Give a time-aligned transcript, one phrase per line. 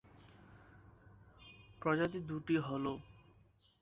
[1.81, 2.95] প্রজাতি দুটি হলও,